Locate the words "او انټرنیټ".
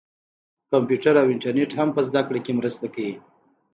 1.21-1.71